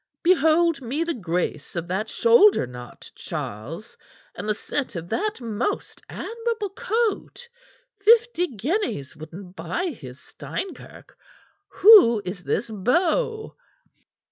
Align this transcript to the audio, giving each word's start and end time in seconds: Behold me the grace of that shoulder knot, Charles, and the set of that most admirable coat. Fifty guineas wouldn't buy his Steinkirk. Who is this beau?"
Behold 0.23 0.81
me 0.81 1.03
the 1.03 1.13
grace 1.13 1.75
of 1.75 1.87
that 1.87 2.09
shoulder 2.09 2.65
knot, 2.65 3.11
Charles, 3.13 3.95
and 4.33 4.49
the 4.49 4.55
set 4.55 4.95
of 4.95 5.09
that 5.09 5.39
most 5.39 6.01
admirable 6.09 6.71
coat. 6.71 7.47
Fifty 7.99 8.47
guineas 8.47 9.15
wouldn't 9.15 9.55
buy 9.55 9.89
his 9.89 10.19
Steinkirk. 10.19 11.15
Who 11.81 12.19
is 12.25 12.43
this 12.43 12.71
beau?" 12.71 13.55